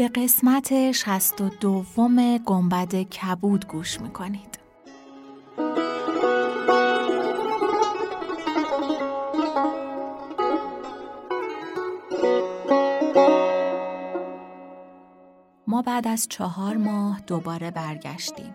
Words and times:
به 0.00 0.08
قسمت 0.08 0.92
شست 0.92 1.40
و 1.40 1.48
دوم 1.48 2.38
گنبد 2.38 2.94
کبود 2.94 3.66
گوش 3.66 4.00
می‌کنید 4.00 4.58
ما 15.66 15.82
بعد 15.82 16.08
از 16.08 16.26
چهار 16.28 16.76
ماه 16.76 17.20
دوباره 17.26 17.70
برگشتیم 17.70 18.54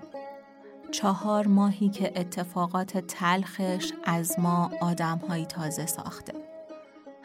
چهار 0.92 1.48
ماهی 1.48 1.90
که 1.90 2.20
اتفاقات 2.20 2.98
تلخش 2.98 3.92
از 4.04 4.40
ما 4.40 4.72
آدمهایی 4.82 5.46
تازه 5.46 5.86
ساخته. 5.86 6.35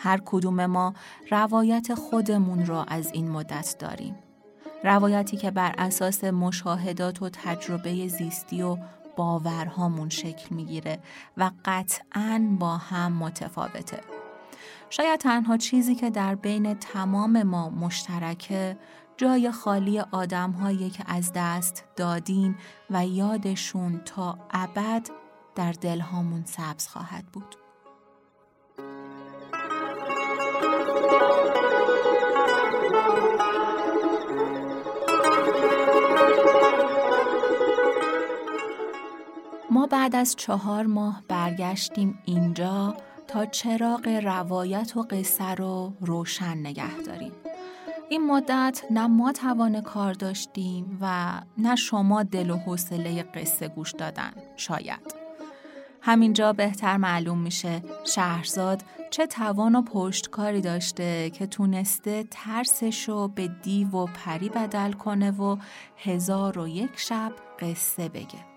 هر 0.03 0.21
کدوم 0.25 0.67
ما 0.67 0.95
روایت 1.31 1.95
خودمون 1.95 2.67
را 2.67 2.85
از 2.85 3.13
این 3.13 3.31
مدت 3.31 3.77
داریم. 3.79 4.15
روایتی 4.85 5.37
که 5.37 5.51
بر 5.51 5.75
اساس 5.79 6.25
مشاهدات 6.25 7.23
و 7.23 7.29
تجربه 7.29 8.09
زیستی 8.09 8.63
و 8.63 8.79
باورهامون 9.17 10.09
شکل 10.09 10.55
می‌گیره 10.55 10.99
و 11.37 11.51
قطعا 11.65 12.57
با 12.59 12.77
هم 12.77 13.13
متفاوته. 13.13 14.01
شاید 14.91 15.21
تنها 15.21 15.57
چیزی 15.57 15.95
که 15.95 16.11
در 16.11 16.35
بین 16.35 16.75
تمام 16.75 17.43
ما 17.43 17.71
مشترکه 17.71 18.77
جای 19.17 19.51
خالی 19.51 20.01
آدم 20.01 20.51
هایی 20.51 20.91
که 20.91 21.05
از 21.07 21.33
دست 21.35 21.85
دادیم 21.97 22.59
و 22.91 23.07
یادشون 23.07 24.01
تا 24.05 24.39
ابد 24.51 25.07
در 25.55 25.73
دلهامون 25.73 26.45
سبز 26.45 26.89
خواهد 26.89 27.25
بود. 27.27 27.60
ما 39.71 39.87
بعد 39.87 40.17
از 40.17 40.37
چهار 40.37 40.87
ماه 40.87 41.23
برگشتیم 41.29 42.19
اینجا 42.25 42.97
تا 43.29 43.47
چراغ 43.47 44.09
روایت 44.09 44.97
و 44.97 45.03
قصه 45.03 45.55
رو 45.55 45.93
روشن 46.01 46.59
نگه 46.59 46.97
داریم. 47.07 47.33
این 48.09 48.27
مدت 48.27 48.83
نه 48.91 49.07
ما 49.07 49.33
توان 49.33 49.81
کار 49.81 50.13
داشتیم 50.13 50.99
و 51.01 51.33
نه 51.59 51.77
شما 51.77 52.23
دل 52.23 52.51
و 52.51 52.57
حوصله 52.57 53.23
قصه 53.23 53.69
گوش 53.69 53.93
دادن 53.93 54.33
شاید 54.57 55.15
همینجا 56.03 56.53
بهتر 56.53 56.97
معلوم 56.97 57.39
میشه 57.39 57.83
شهرزاد 58.05 58.83
چه 59.11 59.27
توان 59.27 59.75
و 59.75 59.83
پشتکاری 59.83 60.61
داشته 60.61 61.31
که 61.31 61.47
تونسته 61.47 62.25
ترسش 62.31 63.09
رو 63.09 63.29
به 63.29 63.49
دیو 63.63 63.91
و 63.91 64.07
پری 64.07 64.49
بدل 64.49 64.93
کنه 64.93 65.31
و 65.31 65.57
هزار 65.97 66.59
و 66.59 66.69
یک 66.69 66.91
شب 66.97 67.33
قصه 67.61 68.09
بگه 68.09 68.50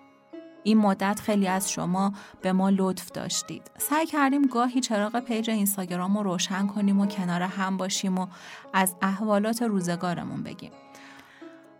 این 0.63 0.77
مدت 0.77 1.19
خیلی 1.19 1.47
از 1.47 1.71
شما 1.71 2.13
به 2.41 2.53
ما 2.53 2.69
لطف 2.69 3.11
داشتید. 3.11 3.71
سعی 3.77 4.05
کردیم 4.05 4.41
گاهی 4.41 4.81
چراغ 4.81 5.19
پیج 5.19 5.49
اینستاگرام 5.49 6.17
رو 6.17 6.23
روشن 6.23 6.67
کنیم 6.67 6.99
و 6.99 7.05
کنار 7.05 7.41
هم 7.41 7.77
باشیم 7.77 8.17
و 8.17 8.27
از 8.73 8.95
احوالات 9.01 9.61
روزگارمون 9.61 10.43
بگیم. 10.43 10.71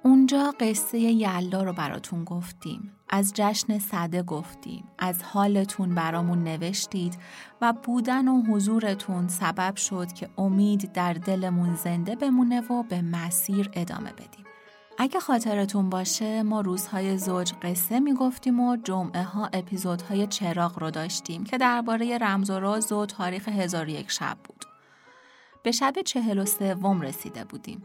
اونجا 0.03 0.53
قصه 0.59 0.99
یلدا 0.99 1.63
رو 1.63 1.73
براتون 1.73 2.23
گفتیم. 2.23 2.91
از 3.09 3.31
جشن 3.35 3.79
صده 3.79 4.23
گفتیم. 4.23 4.83
از 4.99 5.23
حالتون 5.23 5.95
برامون 5.95 6.43
نوشتید 6.43 7.17
و 7.61 7.73
بودن 7.83 8.27
و 8.27 8.41
حضورتون 8.41 9.27
سبب 9.27 9.75
شد 9.75 10.11
که 10.11 10.29
امید 10.37 10.91
در 10.91 11.13
دلمون 11.13 11.75
زنده 11.75 12.15
بمونه 12.15 12.61
و 12.61 12.83
به 12.83 13.01
مسیر 13.01 13.69
ادامه 13.73 14.11
بدیم. 14.11 14.42
اگه 14.97 15.19
خاطرتون 15.19 15.89
باشه 15.89 16.43
ما 16.43 16.61
روزهای 16.61 17.17
زوج 17.17 17.53
قصه 17.61 17.99
می‌گفتیم 17.99 18.59
و 18.59 18.77
جمعه 18.77 19.23
ها 19.23 19.49
اپیزودهای 19.53 20.27
چراغ 20.27 20.79
رو 20.79 20.91
داشتیم 20.91 21.43
که 21.43 21.57
درباره 21.57 22.17
رمز 22.17 22.49
و 22.49 22.59
راز 22.59 22.91
و 22.91 23.05
تاریخ 23.05 23.49
هزار 23.49 23.89
یک 23.89 24.11
شب 24.11 24.37
بود. 24.43 24.65
به 25.63 25.71
شب 25.71 25.93
چهل 26.05 26.39
و 26.39 26.45
سوم 26.45 27.01
رسیده 27.01 27.43
بودیم. 27.43 27.83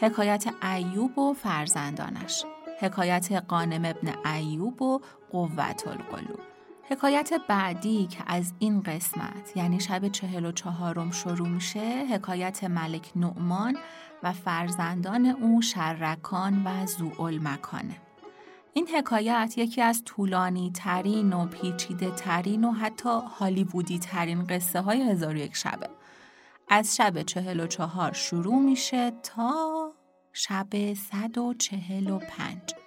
حکایت 0.00 0.44
ایوب 0.62 1.18
و 1.18 1.32
فرزندانش. 1.32 2.44
حکایت 2.80 3.32
قانم 3.32 3.84
ابن 3.84 4.26
ایوب 4.26 4.82
و 4.82 5.00
قوت 5.30 5.86
القلوب. 5.86 6.53
حکایت 6.88 7.32
بعدی 7.48 8.06
که 8.06 8.18
از 8.26 8.52
این 8.58 8.82
قسمت 8.82 9.56
یعنی 9.56 9.80
شب 9.80 10.08
چهل 10.08 10.44
و 10.44 10.52
چهارم 10.52 11.10
شروع 11.10 11.48
میشه 11.48 12.06
حکایت 12.10 12.64
ملک 12.64 13.12
نعمان 13.16 13.76
و 14.22 14.32
فرزندان 14.32 15.26
او 15.26 15.62
شرکان 15.62 16.62
و 16.64 16.86
زوال 16.86 17.38
مکانه. 17.42 17.96
این 18.72 18.88
حکایت 18.88 19.54
یکی 19.56 19.82
از 19.82 20.04
طولانی 20.04 20.70
ترین 20.74 21.32
و 21.32 21.46
پیچیده 21.46 22.10
ترین 22.10 22.64
و 22.64 22.72
حتی 22.72 23.20
هالیوودی 23.38 23.98
ترین 23.98 24.46
قصه 24.46 24.80
های 24.80 25.02
هزار 25.02 25.36
یک 25.36 25.56
شبه. 25.56 25.88
از 26.68 26.96
شب 26.96 27.22
چهل 27.22 27.60
و 27.60 27.66
چهار 27.66 28.12
شروع 28.12 28.58
میشه 28.58 29.10
تا 29.10 29.92
شب 30.32 30.94
صد 30.94 31.38
و 31.38 31.54
چهل 31.54 32.10
و 32.10 32.18
پنج. 32.18 32.83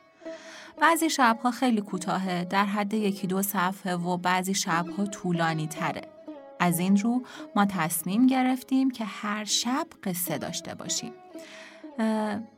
بعضی 0.81 1.09
شبها 1.09 1.51
خیلی 1.51 1.81
کوتاهه 1.81 2.43
در 2.43 2.65
حد 2.65 2.93
یکی 2.93 3.27
دو 3.27 3.41
صفحه 3.41 3.95
و 3.95 4.17
بعضی 4.17 4.53
شبها 4.53 5.05
طولانی 5.05 5.67
تره. 5.67 6.01
از 6.59 6.79
این 6.79 6.97
رو 6.97 7.23
ما 7.55 7.65
تصمیم 7.65 8.27
گرفتیم 8.27 8.91
که 8.91 9.05
هر 9.05 9.45
شب 9.45 9.87
قصه 10.03 10.37
داشته 10.37 10.75
باشیم. 10.75 11.13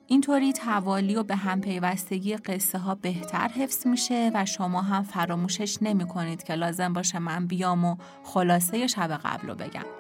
اینطوری 0.08 0.54
توالی 0.54 1.16
و 1.16 1.24
به 1.24 1.36
هم 1.36 1.62
پیوستگی 1.62 2.36
قصه 2.36 2.78
ها 2.78 2.96
بهتر 2.96 3.48
حفظ 3.48 3.88
میشه 3.88 4.32
و 4.34 4.46
شما 4.46 4.82
هم 4.82 5.04
فراموشش 5.04 5.78
نمی 5.82 6.08
کنید 6.08 6.44
که 6.44 6.54
لازم 6.56 6.94
باشه 6.94 7.20
من 7.20 7.48
بیام 7.48 7.86
و 7.86 7.96
خلاصه 8.24 8.88
شب 8.88 9.12
قبل 9.12 9.48
رو 9.48 9.56
بگم. 9.56 9.99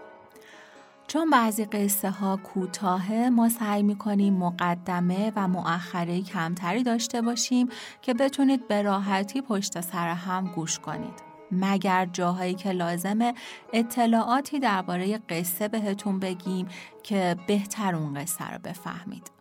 چون 1.09 1.30
بعضی 1.30 1.66
قصه 1.66 2.09
ها 2.09 2.38
کوتاهه 2.38 3.30
ما 3.30 3.50
سعی 3.50 3.84
می‌کنیم 3.84 4.34
مقدمه 4.34 5.34
و 5.36 5.47
مؤخره 5.47 6.22
کمتری 6.22 6.84
داشته 6.84 7.22
باشیم 7.22 7.70
که 8.02 8.14
بتونید 8.14 8.68
به 8.68 8.81
راحتی 8.81 9.42
پشت 9.42 9.81
سر 9.81 10.08
هم 10.08 10.48
گوش 10.56 10.80
کنید. 10.80 11.14
مگر 11.52 12.06
جاهایی 12.06 12.53
که 12.53 12.72
لازمه 12.72 13.34
اطلاعاتی 13.74 14.59
درباره 14.59 15.18
قصه 15.18 15.68
بهتون 15.68 16.19
بگیم 16.19 16.68
که 17.03 17.36
بهتر 17.48 17.96
اون 17.96 18.14
قصه 18.14 18.52
رو 18.52 18.59
بفهمید. 18.64 19.38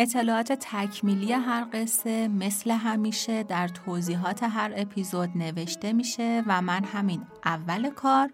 اطلاعات 0.00 0.52
تکمیلی 0.52 1.32
هر 1.32 1.66
قصه 1.72 2.28
مثل 2.28 2.70
همیشه 2.70 3.42
در 3.42 3.68
توضیحات 3.68 4.42
هر 4.42 4.72
اپیزود 4.76 5.30
نوشته 5.34 5.92
میشه 5.92 6.42
و 6.46 6.62
من 6.62 6.84
همین 6.84 7.22
اول 7.44 7.90
کار 7.90 8.30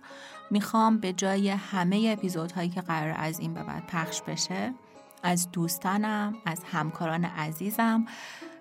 می‌خوام 0.51 0.99
به 0.99 1.13
جای 1.13 1.49
همه 1.49 2.15
اپیزودهایی 2.19 2.69
که 2.69 2.81
قرار 2.81 3.15
از 3.19 3.41
این 3.41 3.55
به 3.55 3.63
بعد 3.63 3.87
پخش 3.87 4.23
بشه 4.23 4.75
از 5.23 5.51
دوستانم، 5.51 6.35
از 6.47 6.65
همکاران 6.65 7.25
عزیزم 7.25 8.07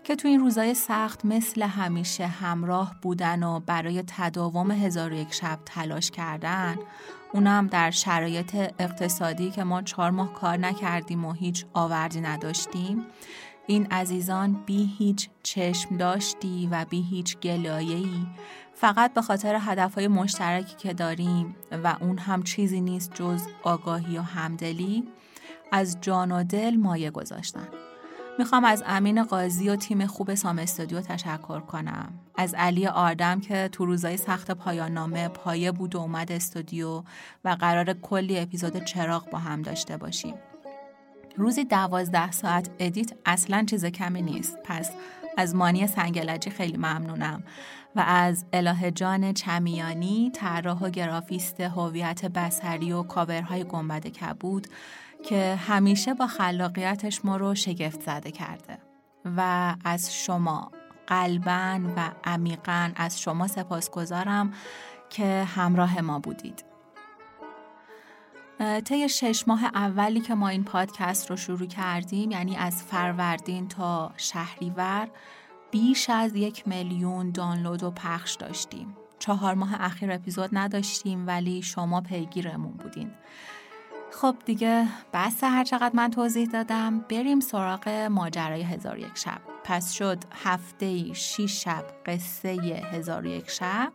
که 0.03 0.15
تو 0.15 0.27
این 0.27 0.39
روزای 0.39 0.73
سخت 0.73 1.25
مثل 1.25 1.61
همیشه 1.61 2.27
همراه 2.27 2.95
بودن 3.01 3.43
و 3.43 3.59
برای 3.59 4.03
تداوم 4.07 4.71
هزار 4.71 5.13
و 5.13 5.15
یک 5.15 5.33
شب 5.33 5.59
تلاش 5.65 6.11
کردن 6.11 6.75
اونم 7.33 7.67
در 7.67 7.91
شرایط 7.91 8.55
اقتصادی 8.79 9.51
که 9.51 9.63
ما 9.63 9.81
چهار 9.81 10.11
ماه 10.11 10.33
کار 10.33 10.57
نکردیم 10.57 11.25
و 11.25 11.33
هیچ 11.33 11.65
آوردی 11.73 12.21
نداشتیم 12.21 13.05
این 13.67 13.87
عزیزان 13.91 14.53
بی 14.65 14.93
هیچ 14.97 15.29
چشم 15.43 15.97
داشتی 15.97 16.67
و 16.71 16.85
بی 16.89 17.01
هیچ 17.01 17.37
گلایه‌ای. 17.37 18.25
فقط 18.73 19.13
به 19.13 19.21
خاطر 19.21 19.57
هدفهای 19.61 20.07
مشترکی 20.07 20.75
که 20.75 20.93
داریم 20.93 21.55
و 21.83 21.95
اون 22.01 22.17
هم 22.17 22.43
چیزی 22.43 22.81
نیست 22.81 23.13
جز 23.13 23.41
آگاهی 23.63 24.17
و 24.17 24.21
همدلی 24.21 25.03
از 25.71 25.97
جان 26.01 26.31
و 26.31 26.43
دل 26.43 26.75
مایه 26.75 27.11
گذاشتن. 27.11 27.67
می‌خوام 28.39 28.65
از 28.65 28.83
امین 28.85 29.23
قاضی 29.23 29.69
و 29.69 29.75
تیم 29.75 30.05
خوب 30.05 30.33
سام 30.33 30.59
استودیو 30.59 31.01
تشکر 31.01 31.59
کنم. 31.59 32.13
از 32.35 32.53
علی 32.53 32.87
آردم 32.87 33.39
که 33.39 33.69
تو 33.71 33.85
روزای 33.85 34.17
سخت 34.17 34.51
پایان 34.51 34.91
نامه 34.91 35.27
پایه 35.27 35.71
بود 35.71 35.95
و 35.95 35.99
اومد 35.99 36.31
استودیو 36.31 37.03
و 37.45 37.49
قرار 37.59 37.93
کلی 37.93 38.39
اپیزود 38.39 38.83
چراغ 38.83 39.29
با 39.29 39.37
هم 39.37 39.61
داشته 39.61 39.97
باشیم. 39.97 40.33
روزی 41.37 41.65
دوازده 41.65 42.31
ساعت 42.31 42.69
ادیت 42.79 43.11
اصلا 43.25 43.65
چیز 43.69 43.85
کمی 43.85 44.21
نیست 44.21 44.57
پس 44.63 44.91
از 45.37 45.55
مانی 45.55 45.87
سنگلجی 45.87 46.49
خیلی 46.49 46.77
ممنونم 46.77 47.43
و 47.95 48.03
از 48.07 48.45
اله 48.53 48.91
جان 48.91 49.33
چمیانی 49.33 50.31
طراح 50.35 50.79
و 50.79 50.89
گرافیست 50.89 51.59
هویت 51.59 52.25
بسری 52.25 52.91
و 52.91 53.03
کاورهای 53.03 53.63
گنبد 53.63 54.07
کبود 54.07 54.67
که 55.23 55.55
همیشه 55.55 56.13
با 56.13 56.27
خلاقیتش 56.27 57.25
ما 57.25 57.37
رو 57.37 57.55
شگفت 57.55 58.01
زده 58.01 58.31
کرده 58.31 58.77
و 59.37 59.75
از 59.85 60.15
شما 60.15 60.71
قلبا 61.07 61.79
و 61.95 62.11
عمیقا 62.23 62.91
از 62.95 63.21
شما 63.21 63.47
سپاسگزارم 63.47 64.53
که 65.09 65.43
همراه 65.43 66.01
ما 66.01 66.19
بودید. 66.19 66.65
طی 68.85 69.09
شش 69.09 69.47
ماه 69.47 69.65
اولی 69.65 70.19
که 70.19 70.35
ما 70.35 70.47
این 70.47 70.63
پادکست 70.63 71.29
رو 71.29 71.37
شروع 71.37 71.67
کردیم 71.67 72.31
یعنی 72.31 72.55
از 72.55 72.83
فروردین 72.83 73.67
تا 73.67 74.11
شهریور 74.17 75.07
بیش 75.71 76.09
از 76.09 76.35
یک 76.35 76.67
میلیون 76.67 77.31
دانلود 77.31 77.83
و 77.83 77.91
پخش 77.91 78.35
داشتیم. 78.35 78.97
چهار 79.19 79.53
ماه 79.53 79.81
اخیر 79.81 80.11
اپیزود 80.11 80.49
نداشتیم 80.53 81.27
ولی 81.27 81.61
شما 81.61 82.01
پیگیرمون 82.01 82.73
بودین. 82.73 83.11
خب 84.13 84.35
دیگه 84.45 84.87
بس 85.13 85.43
هر 85.43 85.63
چقدر 85.63 85.95
من 85.95 86.11
توضیح 86.11 86.47
دادم. 86.47 86.99
بریم 86.99 87.39
سراغ 87.39 87.89
ماجرای 87.89 88.61
هزار 88.61 88.99
یک 88.99 89.17
شب. 89.17 89.41
پس 89.63 89.91
شد 89.91 90.17
هفته 90.43 91.13
شیش 91.13 91.63
شب 91.63 91.85
قصه 92.05 92.49
هزار 92.91 93.25
یک 93.25 93.49
شب 93.49 93.93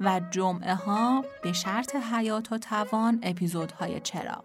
و 0.00 0.20
جمعه 0.30 0.74
ها 0.74 1.24
به 1.42 1.52
شرط 1.52 1.96
حیات 1.96 2.52
و 2.52 2.58
توان 2.58 3.20
اپیزودهای 3.22 4.00
چراغ. 4.00 4.44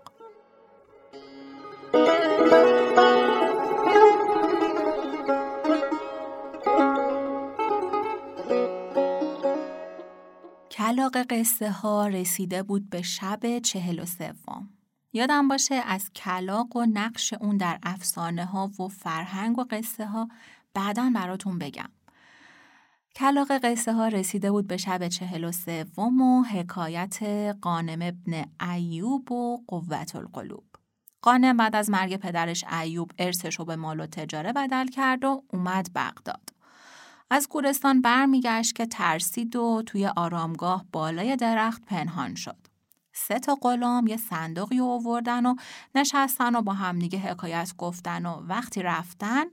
کلاق 10.71 11.17
قصه 11.29 11.71
ها 11.71 12.07
رسیده 12.07 12.63
بود 12.63 12.89
به 12.89 13.01
شب 13.01 13.59
چهل 13.59 13.99
و 13.99 14.05
سوم. 14.05 14.76
یادم 15.13 15.47
باشه 15.47 15.75
از 15.75 16.11
کلاق 16.13 16.75
و 16.75 16.85
نقش 16.85 17.33
اون 17.33 17.57
در 17.57 17.79
افسانه 17.83 18.45
ها 18.45 18.71
و 18.79 18.87
فرهنگ 18.87 19.59
و 19.59 19.65
قصه 19.69 20.05
ها 20.05 20.27
بعدا 20.73 21.11
براتون 21.15 21.59
بگم. 21.59 21.89
کلاق 23.15 23.51
قصه 23.57 23.93
ها 23.93 24.07
رسیده 24.07 24.51
بود 24.51 24.67
به 24.67 24.77
شب 24.77 25.07
چهل 25.07 25.43
و 25.43 25.51
سوم 25.51 26.21
و 26.21 26.43
حکایت 26.43 27.23
قانم 27.61 27.99
ابن 28.01 28.45
ایوب 28.73 29.31
و 29.31 29.63
قوت 29.67 30.15
القلوب. 30.15 30.63
قانم 31.21 31.57
بعد 31.57 31.75
از 31.75 31.89
مرگ 31.89 32.15
پدرش 32.15 32.63
ایوب 32.63 33.11
ارثش 33.17 33.55
رو 33.59 33.65
به 33.65 33.75
مال 33.75 33.99
و 33.99 34.05
تجاره 34.05 34.53
بدل 34.53 34.87
کرد 34.87 35.25
و 35.25 35.43
اومد 35.53 35.89
بغداد. 35.95 36.49
از 37.29 37.49
گورستان 37.49 38.01
برمیگشت 38.01 38.75
که 38.75 38.85
ترسید 38.85 39.55
و 39.55 39.83
توی 39.85 40.07
آرامگاه 40.07 40.85
بالای 40.91 41.35
درخت 41.35 41.85
پنهان 41.85 42.35
شد. 42.35 42.66
سه 43.17 43.39
تا 43.39 43.57
غلام 43.61 44.07
یه 44.07 44.17
صندوقی 44.17 44.79
آوردن 44.79 45.45
و 45.45 45.55
نشستن 45.95 46.55
و 46.55 46.61
با 46.61 46.73
همدیگه 46.73 47.19
حکایت 47.19 47.73
گفتن 47.77 48.25
و 48.25 48.41
وقتی 48.47 48.81
رفتن 48.81 49.45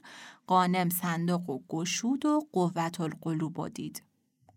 قانم 0.46 0.90
صندوق 0.90 1.50
و 1.50 1.58
گشود 1.68 2.26
و 2.26 2.46
قوت 2.52 3.00
القلوب 3.00 3.68
دید. 3.68 4.02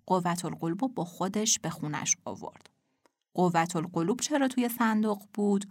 قوت 0.06 0.45
القلوب 0.45 0.95
با 0.95 1.06
خودش 1.06 1.59
به 1.59 1.69
خونش 1.69 2.18
آورد. 2.25 2.69
قوت 3.33 3.75
القلوب 3.75 4.19
چرا 4.19 4.48
توی 4.48 4.69
صندوق 4.69 5.24
بود؟ 5.33 5.65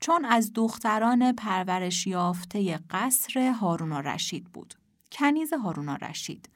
چون 0.00 0.24
از 0.24 0.52
دختران 0.54 1.32
پرورش 1.32 2.06
یافته 2.06 2.78
قصر 2.90 3.50
هارون 3.50 3.92
رشید 3.92 4.44
بود. 4.44 4.74
کنیز 5.12 5.52
هارون 5.52 5.88
رشید. 5.88 6.48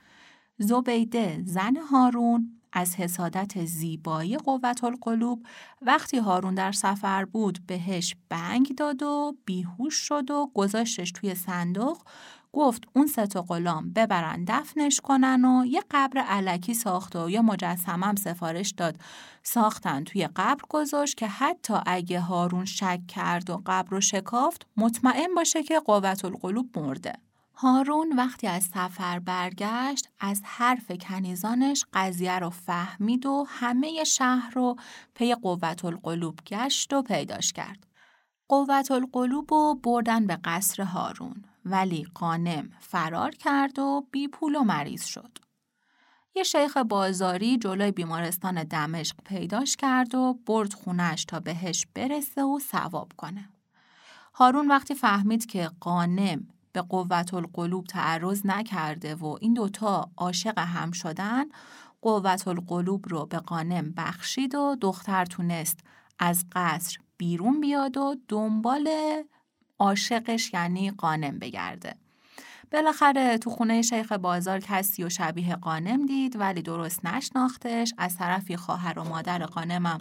زبیده 0.62 1.42
زن 1.46 1.76
هارون 1.76 2.60
از 2.72 2.96
حسادت 2.96 3.64
زیبایی 3.64 4.36
قوت 4.36 4.84
القلوب 4.84 5.46
وقتی 5.82 6.18
هارون 6.18 6.54
در 6.54 6.72
سفر 6.72 7.24
بود 7.24 7.58
بهش 7.66 8.16
بنگ 8.28 8.74
داد 8.74 9.02
و 9.02 9.36
بیهوش 9.44 9.94
شد 9.94 10.30
و 10.30 10.50
گذاشتش 10.54 11.12
توی 11.12 11.34
صندوق 11.34 11.98
گفت 12.52 12.84
اون 12.92 13.06
سه 13.06 13.26
غلام 13.26 13.92
ببرن 13.92 14.44
دفنش 14.44 15.00
کنن 15.00 15.44
و 15.44 15.66
یه 15.66 15.82
قبر 15.90 16.18
علکی 16.18 16.74
ساخت 16.74 17.16
و 17.16 17.30
یه 17.30 17.40
مجسمم 17.40 18.14
سفارش 18.16 18.70
داد. 18.70 18.96
ساختن 19.42 20.04
توی 20.04 20.26
قبر 20.36 20.62
گذاشت 20.68 21.16
که 21.16 21.26
حتی 21.26 21.74
اگه 21.86 22.20
هارون 22.20 22.64
شک 22.64 23.00
کرد 23.08 23.50
و 23.50 23.62
قبر 23.66 23.90
رو 23.90 24.00
شکافت 24.00 24.66
مطمئن 24.76 25.34
باشه 25.36 25.62
که 25.62 25.80
قوت 25.80 26.24
القلوب 26.24 26.78
مرده. 26.78 27.12
هارون 27.62 28.12
وقتی 28.16 28.46
از 28.46 28.64
سفر 28.64 29.18
برگشت 29.18 30.08
از 30.20 30.42
حرف 30.44 30.92
کنیزانش 31.00 31.84
قضیه 31.92 32.38
رو 32.38 32.50
فهمید 32.50 33.26
و 33.26 33.46
همه 33.48 34.04
شهر 34.04 34.50
رو 34.54 34.76
پی 35.14 35.34
قوت 35.34 35.84
القلوب 35.84 36.38
گشت 36.46 36.92
و 36.92 37.02
پیداش 37.02 37.52
کرد. 37.52 37.86
قوت 38.48 38.90
القلوب 38.90 39.54
رو 39.54 39.80
بردن 39.82 40.26
به 40.26 40.38
قصر 40.44 40.82
هارون 40.82 41.44
ولی 41.64 42.06
قانم 42.14 42.70
فرار 42.78 43.30
کرد 43.30 43.78
و 43.78 44.06
بی 44.10 44.28
پول 44.28 44.54
و 44.54 44.62
مریض 44.62 45.04
شد. 45.04 45.38
یه 46.34 46.42
شیخ 46.42 46.76
بازاری 46.76 47.58
جلوی 47.58 47.92
بیمارستان 47.92 48.64
دمشق 48.64 49.16
پیداش 49.24 49.76
کرد 49.76 50.14
و 50.14 50.38
برد 50.46 50.72
خونش 50.72 51.24
تا 51.24 51.40
بهش 51.40 51.86
برسه 51.94 52.42
و 52.42 52.58
ثواب 52.58 53.12
کنه. 53.16 53.48
هارون 54.34 54.68
وقتی 54.68 54.94
فهمید 54.94 55.46
که 55.46 55.70
قانم 55.80 56.48
به 56.72 56.82
قوت 56.82 57.34
القلوب 57.34 57.86
تعرض 57.86 58.46
نکرده 58.46 59.14
و 59.14 59.36
این 59.40 59.54
دوتا 59.54 60.10
عاشق 60.16 60.58
هم 60.58 60.92
شدن 60.92 61.44
قوت 62.02 62.48
القلوب 62.48 63.08
رو 63.08 63.26
به 63.26 63.38
قانم 63.38 63.92
بخشید 63.96 64.54
و 64.54 64.76
دختر 64.80 65.24
تونست 65.24 65.80
از 66.18 66.44
قصر 66.52 66.98
بیرون 67.16 67.60
بیاد 67.60 67.96
و 67.96 68.16
دنبال 68.28 68.88
عاشقش 69.78 70.54
یعنی 70.54 70.90
قانم 70.90 71.38
بگرده. 71.38 71.94
بالاخره 72.72 73.38
تو 73.38 73.50
خونه 73.50 73.82
شیخ 73.82 74.12
بازار 74.12 74.60
کسی 74.60 75.04
و 75.04 75.08
شبیه 75.08 75.56
قانم 75.56 76.06
دید 76.06 76.36
ولی 76.40 76.62
درست 76.62 77.06
نشناختش 77.06 77.94
از 77.98 78.16
طرفی 78.16 78.56
خواهر 78.56 78.98
و 78.98 79.04
مادر 79.04 79.46
قانمم 79.46 79.98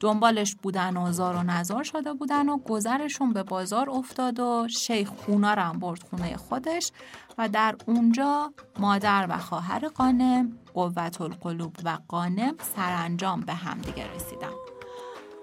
دنبالش 0.00 0.54
بودن 0.54 0.96
و 0.96 1.12
زار 1.12 1.36
و 1.36 1.42
نزار 1.42 1.82
شده 1.82 2.12
بودن 2.14 2.48
و 2.48 2.58
گذرشون 2.58 3.32
به 3.32 3.42
بازار 3.42 3.90
افتاد 3.90 4.40
و 4.40 4.68
شیخ 4.68 5.10
اونا 5.26 5.54
رو 5.54 5.62
هم 5.62 5.78
برد 5.78 6.02
خونه 6.10 6.36
خودش 6.36 6.90
و 7.38 7.48
در 7.48 7.76
اونجا 7.86 8.52
مادر 8.78 9.26
و 9.28 9.38
خواهر 9.38 9.88
قانم 9.88 10.58
قوت 10.74 11.20
القلوب 11.20 11.76
و 11.84 11.98
قانم 12.08 12.54
سرانجام 12.76 13.40
به 13.40 13.54
هم 13.54 13.78
دیگه 13.78 14.14
رسیدن. 14.14 14.52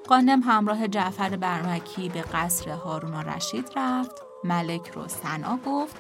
قانم 0.07 0.41
همراه 0.41 0.87
جعفر 0.87 1.37
برمکی 1.37 2.09
به 2.09 2.21
قصر 2.21 2.69
هارون 2.69 3.13
رشید 3.13 3.69
رفت 3.75 4.21
ملک 4.43 4.87
رو 4.87 5.07
سنا 5.07 5.59
گفت 5.65 5.95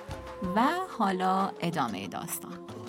و 0.55 0.61
حالا 0.97 1.51
ادامه 1.59 2.07
داستان. 2.07 2.82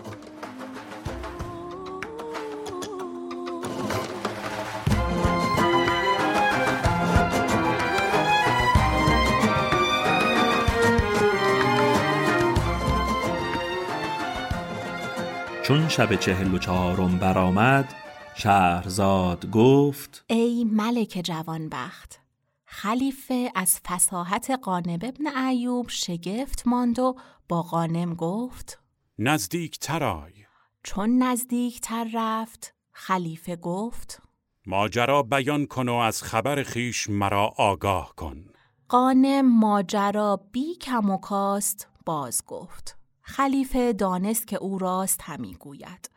چون 15.64 15.88
شب 15.88 16.16
چهل 16.16 16.54
و 16.54 16.58
چهارم 16.58 17.18
برآمد 17.18 17.94
شهرزاد 18.34 19.50
گفت 19.50 20.24
ای 20.26 20.64
ملک 20.64 21.20
جوانبخت 21.24 22.20
خلیفه 22.64 23.52
از 23.54 23.80
فساحت 23.86 24.50
قانب 24.50 25.04
ابن 25.04 25.26
ایوب 25.46 25.88
شگفت 25.88 26.62
ماند 26.66 26.98
و 26.98 27.16
با 27.48 27.62
قانم 27.62 28.14
گفت 28.14 28.82
نزدیک 29.18 29.78
ترای 29.78 30.32
چون 30.82 31.18
نزدیک 31.22 31.80
تر 31.80 32.08
رفت 32.14 32.74
خلیفه 32.92 33.56
گفت 33.56 34.22
ماجرا 34.66 35.22
بیان 35.22 35.66
کن 35.66 35.88
و 35.88 35.94
از 35.94 36.22
خبر 36.22 36.62
خیش 36.62 37.10
مرا 37.10 37.46
آگاه 37.56 38.12
کن. 38.16 38.44
قانم 38.88 39.58
ماجرا 39.58 40.40
بی 40.52 40.74
کم 40.74 41.10
و 41.10 41.18
کاست 41.18 41.88
باز 42.06 42.42
گفت. 42.46 43.03
خلیفه 43.26 43.92
دانست 43.92 44.46
که 44.46 44.56
او 44.56 44.78
راست 44.78 45.20
همی 45.22 45.54
گوید. 45.54 46.10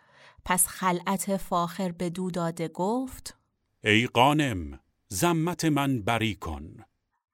پس 0.45 0.67
خلعت 0.67 1.37
فاخر 1.37 1.91
به 1.91 2.09
دو 2.09 2.31
داده 2.31 2.67
گفت 2.67 3.37
ای 3.83 4.07
قانم 4.07 4.79
زمت 5.07 5.65
من 5.65 6.01
بری 6.01 6.35
کن. 6.35 6.75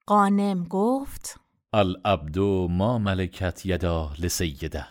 قانم 0.06 0.64
گفت 0.64 1.40
العبد 1.72 2.38
ما 2.70 2.98
ملکت 2.98 3.66
یدا 3.66 4.10
لسیده 4.18 4.86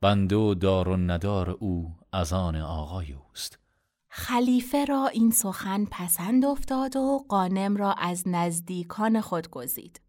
بندو 0.00 0.54
دار 0.54 0.88
و 0.88 0.96
ندار 0.96 1.50
او 1.50 1.96
از 2.12 2.32
آن 2.32 2.56
آقای 2.56 3.12
اوست. 3.12 3.58
خلیفه 4.08 4.84
را 4.84 5.06
این 5.06 5.30
سخن 5.30 5.84
پسند 5.90 6.44
افتاد 6.44 6.96
و 6.96 7.24
قانم 7.28 7.76
را 7.76 7.92
از 7.92 8.28
نزدیکان 8.28 9.20
خود 9.20 9.50
گزید. 9.50 10.00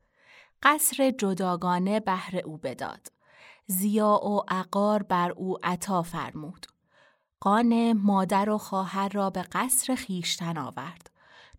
قصر 0.64 1.12
جداگانه 1.12 2.00
بهر 2.00 2.38
او 2.46 2.58
بداد. 2.58 3.08
زیا 3.72 4.26
و 4.26 4.42
عقار 4.48 5.04
بر 5.04 5.32
او 5.32 5.58
عطا 5.64 6.04
فرمود. 6.04 6.66
قانم 7.40 7.98
مادر 7.98 8.50
و 8.50 8.58
خواهر 8.58 9.10
را 9.10 9.30
به 9.30 9.42
قصر 9.42 9.96
خیشتن 9.96 10.58
آورد. 10.58 11.12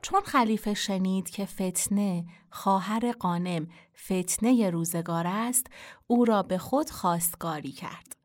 چون 0.03 0.21
خلیفه 0.25 0.75
شنید 0.75 1.31
که 1.31 1.45
فتنه 1.45 2.25
خواهر 2.51 3.13
قانم 3.13 3.67
فتنه 4.05 4.71
روزگار 4.71 5.27
است 5.27 5.67
او 6.07 6.25
را 6.25 6.43
به 6.43 6.59
خود 6.59 6.91
خواستگاری 6.91 7.73
کرد 7.73 8.17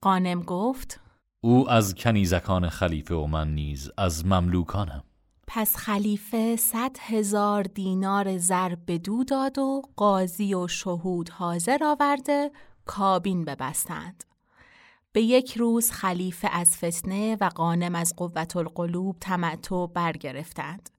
قانم 0.00 0.42
گفت 0.42 1.00
او 1.40 1.70
از 1.70 1.94
کنیزکان 1.94 2.68
خلیفه 2.68 3.14
و 3.14 3.26
من 3.26 3.54
نیز 3.54 3.90
از 3.98 4.26
مملوکانم 4.26 5.04
پس 5.46 5.76
خلیفه 5.76 6.56
صد 6.56 6.96
هزار 7.00 7.62
دینار 7.62 8.38
زر 8.38 8.74
به 8.74 8.98
دو 8.98 9.24
داد 9.24 9.58
و 9.58 9.82
قاضی 9.96 10.54
و 10.54 10.68
شهود 10.68 11.28
حاضر 11.28 11.78
آورده 11.84 12.50
کابین 12.86 13.44
ببستند. 13.44 14.24
به 15.12 15.22
یک 15.22 15.56
روز 15.56 15.90
خلیفه 15.90 16.48
از 16.48 16.76
فتنه 16.76 17.36
و 17.40 17.44
قانم 17.44 17.94
از 17.94 18.16
قوت 18.16 18.56
القلوب 18.56 19.16
تمتع 19.20 19.86
برگرفتند. 19.86 20.90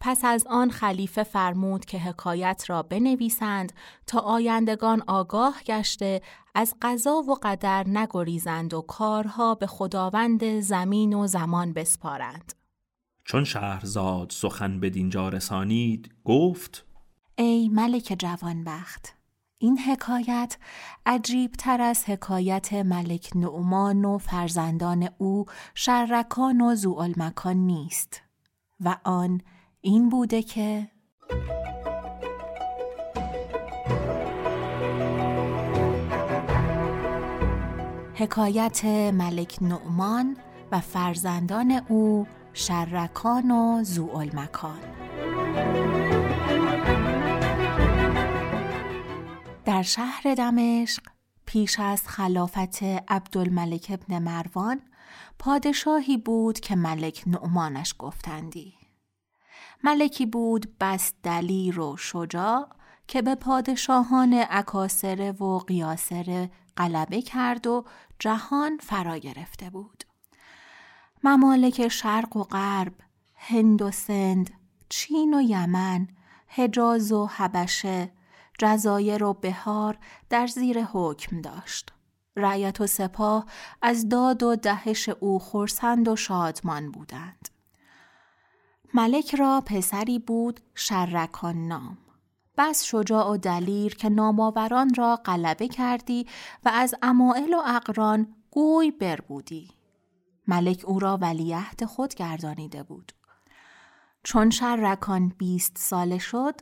پس 0.00 0.24
از 0.24 0.46
آن 0.46 0.70
خلیفه 0.70 1.22
فرمود 1.22 1.84
که 1.84 1.98
حکایت 1.98 2.64
را 2.68 2.82
بنویسند 2.82 3.72
تا 4.06 4.18
آیندگان 4.18 5.02
آگاه 5.06 5.62
گشته 5.66 6.22
از 6.54 6.74
قضا 6.82 7.14
و 7.14 7.34
قدر 7.42 7.88
نگریزند 7.88 8.74
و 8.74 8.80
کارها 8.80 9.54
به 9.54 9.66
خداوند 9.66 10.60
زمین 10.60 11.14
و 11.14 11.26
زمان 11.26 11.72
بسپارند. 11.72 12.52
چون 13.24 13.44
شهرزاد 13.44 14.30
سخن 14.30 14.80
به 14.80 14.90
دینجا 14.90 15.28
رسانید 15.28 16.14
گفت 16.24 16.86
ای 17.36 17.68
ملک 17.68 18.16
جوانبخت 18.18 19.14
این 19.62 19.78
حکایت 19.78 20.56
عجیب 21.06 21.52
تر 21.52 21.80
از 21.80 22.04
حکایت 22.04 22.72
ملک 22.72 23.30
نعمان 23.34 24.04
و 24.04 24.18
فرزندان 24.18 25.08
او 25.18 25.46
شرکان 25.74 26.60
و 26.60 26.74
زوالمکان 26.74 27.56
نیست. 27.56 28.22
و 28.80 28.96
آن 29.04 29.40
این 29.80 30.08
بوده 30.08 30.42
که 30.42 30.88
حکایت 38.14 38.84
ملک 39.14 39.58
نعمان 39.60 40.36
و 40.72 40.80
فرزندان 40.80 41.82
او 41.88 42.26
شرکان 42.52 43.50
و 43.50 43.84
زوالمکان 43.84 44.91
در 49.64 49.82
شهر 49.82 50.34
دمشق 50.34 51.02
پیش 51.46 51.80
از 51.80 52.08
خلافت 52.08 52.82
عبدالملک 52.82 53.86
ابن 53.90 54.18
مروان 54.18 54.80
پادشاهی 55.38 56.16
بود 56.16 56.60
که 56.60 56.76
ملک 56.76 57.22
نعمانش 57.26 57.94
گفتندی 57.98 58.74
ملکی 59.84 60.26
بود 60.26 60.76
بس 60.80 61.12
دلیر 61.22 61.80
و 61.80 61.96
شجاع 61.96 62.68
که 63.08 63.22
به 63.22 63.34
پادشاهان 63.34 64.44
اکاسره 64.50 65.32
و 65.32 65.58
قیاسره 65.58 66.50
غلبه 66.76 67.22
کرد 67.22 67.66
و 67.66 67.84
جهان 68.18 68.78
فرا 68.78 69.18
گرفته 69.18 69.70
بود. 69.70 70.04
ممالک 71.24 71.88
شرق 71.88 72.36
و 72.36 72.42
غرب، 72.42 72.94
هند 73.34 73.82
و 73.82 73.90
سند، 73.90 74.50
چین 74.88 75.34
و 75.34 75.42
یمن، 75.42 76.08
حجاز 76.46 77.12
و 77.12 77.26
حبشه، 77.26 78.12
جزایر 78.58 79.24
و 79.24 79.32
بهار 79.32 79.98
در 80.30 80.46
زیر 80.46 80.84
حکم 80.84 81.40
داشت. 81.40 81.92
رعیت 82.36 82.80
و 82.80 82.86
سپاه 82.86 83.46
از 83.82 84.08
داد 84.08 84.42
و 84.42 84.56
دهش 84.56 85.08
او 85.08 85.38
خورسند 85.38 86.08
و 86.08 86.16
شادمان 86.16 86.90
بودند. 86.90 87.48
ملک 88.94 89.34
را 89.34 89.62
پسری 89.66 90.18
بود 90.18 90.60
شرکان 90.74 91.68
نام. 91.68 91.98
بس 92.58 92.84
شجاع 92.84 93.30
و 93.30 93.36
دلیر 93.36 93.94
که 93.94 94.08
نامآوران 94.08 94.94
را 94.94 95.16
غلبه 95.16 95.68
کردی 95.68 96.26
و 96.64 96.70
از 96.74 96.94
امائل 97.02 97.54
و 97.54 97.62
اقران 97.66 98.34
گوی 98.50 98.90
بربودی. 98.90 99.70
ملک 100.48 100.84
او 100.86 100.98
را 100.98 101.16
ولیعهد 101.16 101.84
خود 101.84 102.14
گردانیده 102.14 102.82
بود. 102.82 103.12
چون 104.22 104.50
شرکان 104.50 105.28
بیست 105.28 105.76
ساله 105.78 106.18
شد، 106.18 106.60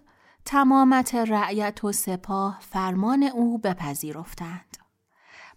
تمامت 0.50 1.14
رعیت 1.14 1.85
و 1.85 1.92
سپاه 1.92 2.59
فرمان 2.61 3.23
او 3.23 3.59
بپذیرفتند. 3.59 4.76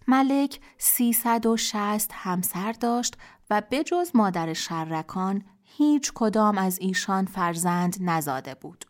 ملک 0.07 0.59
سیصد 0.77 1.45
و 1.45 1.57
شست 1.57 2.11
همسر 2.13 2.71
داشت 2.71 3.17
و 3.49 3.61
بجز 3.71 4.11
مادر 4.13 4.53
شرکان 4.53 5.43
هیچ 5.63 6.11
کدام 6.15 6.57
از 6.57 6.79
ایشان 6.79 7.25
فرزند 7.25 7.97
نزاده 8.01 8.55
بود. 8.55 8.85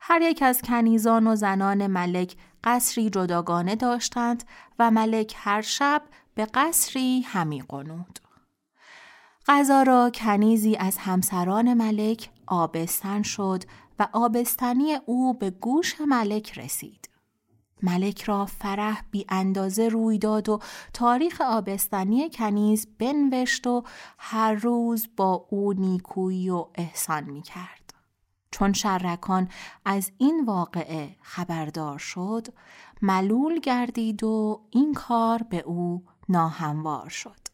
هر 0.00 0.22
یک 0.22 0.42
از 0.42 0.62
کنیزان 0.62 1.26
و 1.26 1.36
زنان 1.36 1.86
ملک 1.86 2.36
قصری 2.64 3.10
جداگانه 3.10 3.74
داشتند 3.74 4.44
و 4.78 4.90
ملک 4.90 5.34
هر 5.36 5.62
شب 5.62 6.02
به 6.34 6.44
قصری 6.44 7.20
همی 7.20 7.62
قنود. 7.68 8.18
غذا 9.46 9.82
را 9.82 10.10
کنیزی 10.14 10.76
از 10.76 10.98
همسران 10.98 11.74
ملک 11.74 12.30
آبستن 12.46 13.22
شد 13.22 13.64
و 13.98 14.08
آبستنی 14.12 14.94
او 15.06 15.34
به 15.34 15.50
گوش 15.50 16.00
ملک 16.00 16.58
رسید. 16.58 17.08
ملک 17.82 18.22
را 18.22 18.46
فرح 18.46 19.02
بی 19.10 19.26
اندازه 19.28 19.88
روی 19.88 20.18
داد 20.18 20.48
و 20.48 20.58
تاریخ 20.92 21.40
آبستنی 21.40 22.30
کنیز 22.30 22.86
بنوشت 22.98 23.66
و 23.66 23.82
هر 24.18 24.52
روز 24.52 25.08
با 25.16 25.46
او 25.50 25.72
نیکویی 25.72 26.50
و 26.50 26.66
احسان 26.74 27.24
می 27.24 27.42
کرد. 27.42 27.94
چون 28.50 28.72
شرکان 28.72 29.48
از 29.84 30.12
این 30.18 30.44
واقعه 30.44 31.16
خبردار 31.22 31.98
شد 31.98 32.46
ملول 33.02 33.58
گردید 33.58 34.24
و 34.24 34.60
این 34.70 34.94
کار 34.94 35.42
به 35.42 35.58
او 35.58 36.04
ناهموار 36.28 37.08
شد. 37.08 37.53